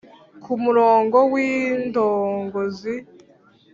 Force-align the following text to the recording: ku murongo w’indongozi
ku 0.43 0.51
murongo 0.63 1.17
w’indongozi 1.31 2.93